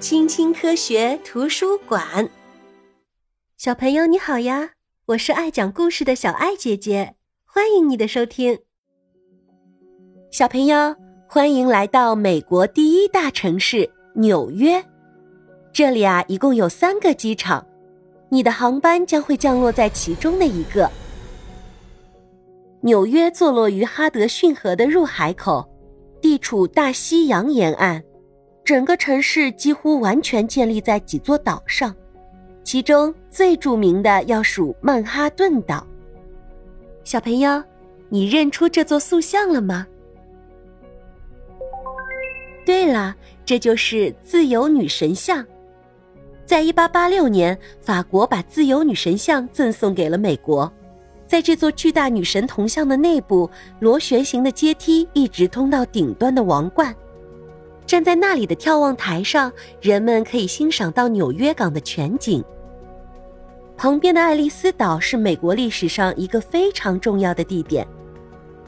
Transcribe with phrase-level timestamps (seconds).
[0.00, 2.30] 青青科学图书馆，
[3.56, 4.70] 小朋友你好呀！
[5.06, 8.60] 我是爱讲故事的小爱姐姐，欢迎你的收听。
[10.30, 10.94] 小朋友，
[11.26, 14.84] 欢迎来到美国第一大城市纽约。
[15.72, 17.66] 这里啊，一共有三个机场，
[18.30, 20.88] 你的航班将会降落在其中的一个。
[22.82, 25.68] 纽约坐落于哈德逊河的入海口，
[26.22, 28.04] 地处大西洋沿岸，
[28.68, 31.96] 整个城市几乎完全建立在几座岛上，
[32.62, 35.86] 其中最著名的要数曼哈顿岛。
[37.02, 37.64] 小朋友，
[38.10, 39.86] 你认出这座塑像了吗？
[42.66, 45.42] 对了，这就是自由女神像。
[46.44, 50.70] 在一八八六年，法国把自由女神像赠送给了美国。
[51.26, 53.48] 在这座巨大女神铜像的内部，
[53.80, 56.94] 螺旋形的阶梯一直通到顶端的王冠。
[57.88, 62.44] 站在那里的眺望台上，人们可以欣赏到纽约港的全景。
[63.78, 67.88] 旁边的爱丽丝岛是美国历史上一个非常重要的地点。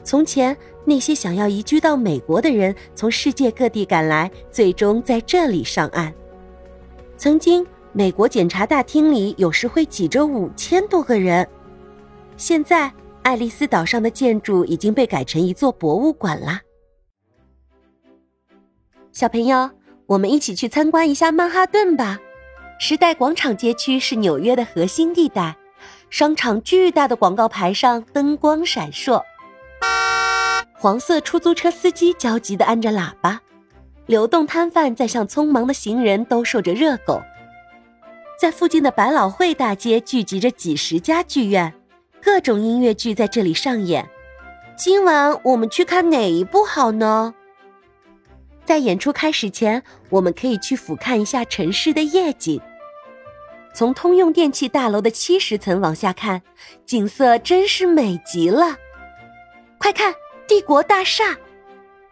[0.03, 6.11] 从前，那些想要移居到美国的人从世界各地赶来，最终在这里上岸。
[7.15, 7.63] 曾经，
[7.93, 11.47] 美国检察大厅里有时会挤着五千多个人。
[12.37, 12.91] 现在，
[13.21, 16.59] 爱丽丝岛上的建筑已经被改成一座博物馆啦。
[19.13, 19.69] 小朋友，
[20.05, 22.17] 我们一起去参观一下曼哈顿吧。
[22.79, 25.57] 时代广场街区是纽约的核心地带，
[26.09, 29.21] 商场巨大的广告牌上灯光闪烁，
[30.73, 33.41] 黄色出租车司机焦急地按着喇叭，
[34.05, 37.21] 流动摊贩在向匆忙的行人兜售着热狗，
[38.39, 41.73] 在附近的百老汇大街聚集着几十家剧院。
[42.23, 44.07] 各种音乐剧在这里上演，
[44.77, 47.33] 今晚我们去看哪一部好呢？
[48.71, 52.61] 在演出开始前，我们可以去俯瞰一下城市的夜景。
[53.73, 56.41] 从通用电器大楼的七十层往下看，
[56.85, 58.77] 景色真是美极了。
[59.77, 60.15] 快看，
[60.47, 61.37] 帝国大厦，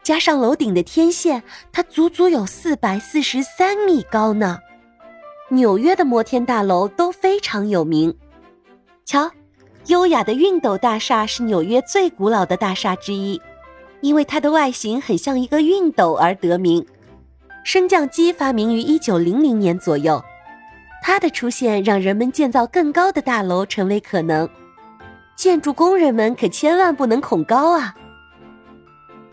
[0.03, 1.41] 加上楼顶的天线，
[1.71, 4.59] 它足足有四百四十三米高呢。
[5.47, 8.13] 纽约的摩天大楼都非常有名，
[9.05, 9.31] 瞧。
[9.85, 13.41] 优雅的熨斗大厦是纽约最古老的大厦之一，
[14.01, 16.85] 因为它的外形很像一个熨斗而得名。
[17.63, 20.23] 升降机发明于一九零零年左右，
[21.03, 24.49] 它的出现让人们建造更高的大楼成为可能。
[25.35, 27.95] 建筑工人们可千万不能恐高啊！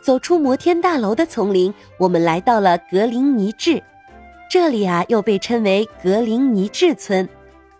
[0.01, 3.83] 走出摩天大楼的丛林，我们来到了格林尼治，
[4.49, 7.29] 这里啊又被称为格林尼治村。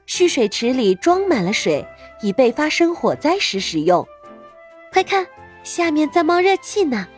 [0.07, 1.87] 蓄水池里装满了水，
[2.23, 4.07] 以备发生火灾时使用。
[4.93, 5.27] 快看，
[5.67, 7.09] 下面在冒热气呢。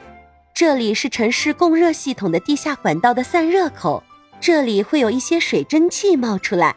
[0.54, 4.02] 这里是城市供热系统的地下管道的散热口，
[4.40, 6.74] 这里会有一些水蒸气冒出来。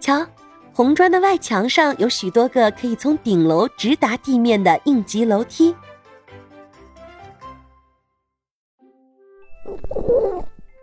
[0.00, 0.26] 瞧，
[0.74, 5.72] 红砖的外墙上有许多个可以从顶楼直达地面的应急楼梯。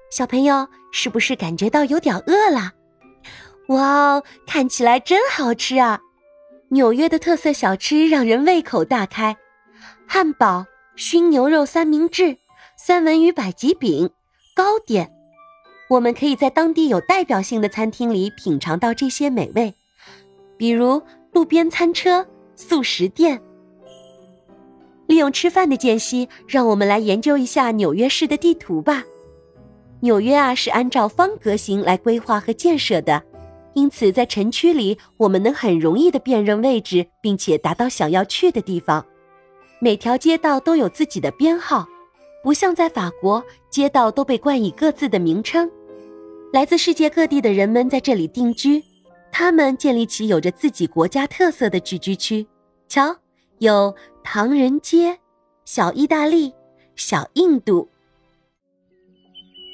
[0.09, 2.71] 小朋友，是不是感觉到有点饿了？
[3.67, 5.99] 哇哦，看起来真好吃啊！
[6.69, 9.35] 纽约的特色小吃让人胃口大开，
[10.07, 10.65] 汉堡、
[10.95, 12.37] 熏牛肉三明治、
[12.77, 14.09] 三文鱼百吉饼、
[14.55, 15.11] 糕点，
[15.89, 19.73] 我们可以在当地有代表性的餐厅里品尝到这些美味，
[20.57, 23.41] 比如路边餐车、素食店。
[25.07, 29.03] 利用吃饭的间隙，让我们来研究一下纽约市的地图吧。
[30.01, 33.23] 纽约啊，是按照方格形来规划和建设的。
[33.73, 39.05] 因此，在城区里，我们能很容易的辨认位置，并且达到想要去的地方。
[39.79, 41.87] 每条街道都有自己的编号，
[42.41, 45.69] 不像在法国，街道都被冠以各自的名称。
[46.53, 48.83] 来自世界各地的人们在这里定居，
[49.31, 52.45] 他们建立起有着自己国家特色的聚居区。
[52.87, 53.15] 瞧，
[53.59, 55.17] 有唐人街、
[55.65, 56.53] 小意大利、
[56.95, 57.89] 小印度。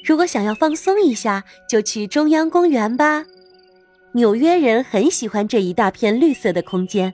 [0.04, 3.24] 如果想要放松一下，就去中央公园吧。
[4.14, 7.12] 纽约人很喜欢这一大片绿色的空间。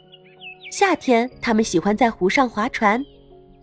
[0.78, 3.00] 夏天，他们喜欢在湖上划船；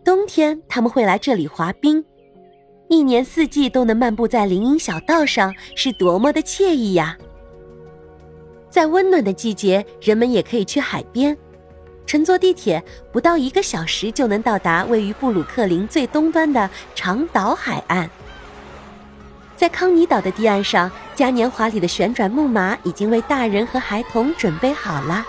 [0.04, 2.04] 冬天，他们会来这里滑冰。
[2.90, 7.16] 一年四季都能漫步在林荫小道上，是多么的惬意呀！
[8.68, 11.38] 在温暖的季节，人们也可以去海边，
[12.08, 18.10] 乘坐地铁不到一个小时就能到达位于布鲁克林最东端的长岛海岸。
[19.56, 25.24] 在康尼岛的堤岸上，嘉年华里的旋转木马已经为大人和孩童准备好了。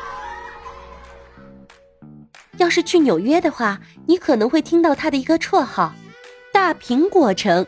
[2.57, 5.95] 要是去纽约的话，你可能会听到它的一个绰号
[6.53, 7.67] ——“大苹果城”，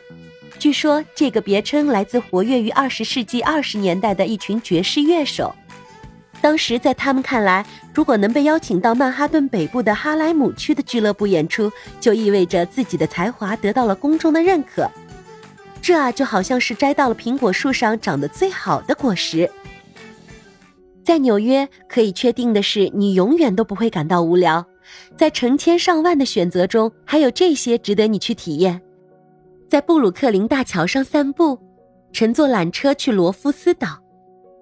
[0.57, 5.53] 据说这个别称来自活跃于二十世纪二十年代的一群爵士乐手。
[6.39, 14.89] 当时在他们看来，如果能被邀请到曼哈顿北部的哈莱姆区的俱乐部演出，就意味着自己的才华得到了公众的认可。
[15.81, 19.49] 这啊，就好像是摘到了苹果树上长得最好的果实。
[21.03, 24.65] 在纽约，可以确定的是，你永远都不会感到无聊。
[25.15, 28.81] 在成千上万的选择中，还有这些值得你去体验：
[29.69, 31.57] 在布鲁克林大桥上散步，
[32.11, 34.01] 乘坐缆车去罗夫斯岛。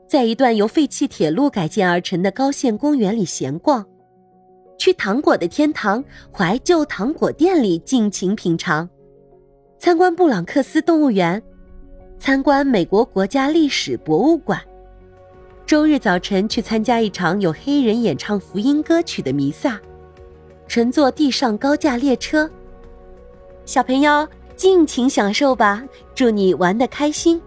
[0.08, 3.84] 在一段由废弃铁路改建而成的高线公园里闲逛，
[4.78, 8.88] 去糖果的天堂怀旧糖果店里尽情品尝，
[9.80, 11.42] 参观布朗克斯动物园，
[12.20, 14.62] 参观美国国家历史博物馆。
[15.66, 19.82] 周日早晨去参加一场有黑人演唱福音歌曲的弥撒，
[20.68, 22.50] 乘坐地上高架列车。
[23.66, 25.84] 小朋友尽情享受吧，
[26.14, 27.42] 祝你玩的开心。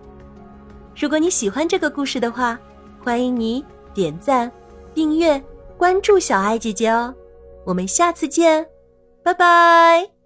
[0.97, 2.59] 如果你喜欢这个故事的话，
[3.05, 4.51] 欢迎你点赞、
[4.95, 5.41] 订阅、
[5.77, 7.15] 关注小爱姐姐哦。
[7.65, 8.67] 我们下次见，
[9.23, 10.18] 拜拜。